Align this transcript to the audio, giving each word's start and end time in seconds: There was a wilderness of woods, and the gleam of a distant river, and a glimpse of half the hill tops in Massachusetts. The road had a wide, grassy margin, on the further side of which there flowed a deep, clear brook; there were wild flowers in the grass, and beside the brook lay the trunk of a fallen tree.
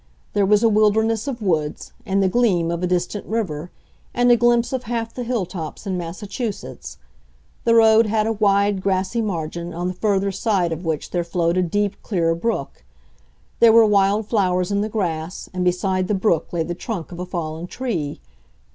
There 0.33 0.47
was 0.47 0.63
a 0.63 0.67
wilderness 0.67 1.27
of 1.27 1.43
woods, 1.43 1.91
and 2.07 2.23
the 2.23 2.27
gleam 2.27 2.71
of 2.71 2.81
a 2.81 2.87
distant 2.87 3.23
river, 3.27 3.69
and 4.15 4.31
a 4.31 4.35
glimpse 4.35 4.73
of 4.73 4.85
half 4.85 5.13
the 5.13 5.21
hill 5.23 5.45
tops 5.45 5.85
in 5.85 5.95
Massachusetts. 5.95 6.97
The 7.65 7.75
road 7.75 8.07
had 8.07 8.25
a 8.25 8.31
wide, 8.33 8.81
grassy 8.81 9.21
margin, 9.21 9.75
on 9.75 9.89
the 9.89 9.93
further 9.93 10.31
side 10.31 10.71
of 10.71 10.85
which 10.85 11.11
there 11.11 11.23
flowed 11.23 11.57
a 11.57 11.61
deep, 11.61 12.01
clear 12.01 12.33
brook; 12.33 12.83
there 13.59 13.71
were 13.71 13.85
wild 13.85 14.25
flowers 14.25 14.71
in 14.71 14.81
the 14.81 14.89
grass, 14.89 15.51
and 15.53 15.63
beside 15.63 16.07
the 16.07 16.15
brook 16.15 16.51
lay 16.51 16.63
the 16.63 16.73
trunk 16.73 17.11
of 17.11 17.19
a 17.19 17.25
fallen 17.27 17.67
tree. 17.67 18.19